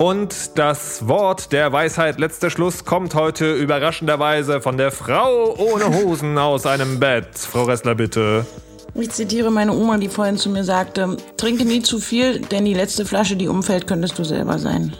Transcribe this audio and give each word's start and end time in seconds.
Und 0.00 0.56
das 0.58 1.08
Wort 1.08 1.52
der 1.52 1.72
Weisheit, 1.72 2.18
letzter 2.18 2.48
Schluss, 2.48 2.86
kommt 2.86 3.14
heute 3.14 3.52
überraschenderweise 3.52 4.62
von 4.62 4.78
der 4.78 4.92
Frau 4.92 5.54
ohne 5.58 5.94
Hosen 5.94 6.38
aus 6.38 6.64
einem 6.64 6.98
Bett. 6.98 7.26
Frau 7.34 7.64
Ressler, 7.64 7.94
bitte. 7.94 8.46
Ich 8.94 9.10
zitiere 9.10 9.50
meine 9.50 9.74
Oma, 9.74 9.98
die 9.98 10.08
vorhin 10.08 10.38
zu 10.38 10.48
mir 10.48 10.64
sagte, 10.64 11.18
trinke 11.36 11.66
nie 11.66 11.82
zu 11.82 11.98
viel, 11.98 12.40
denn 12.40 12.64
die 12.64 12.72
letzte 12.72 13.04
Flasche, 13.04 13.36
die 13.36 13.46
umfällt, 13.46 13.86
könntest 13.86 14.18
du 14.18 14.24
selber 14.24 14.58
sein. 14.58 14.96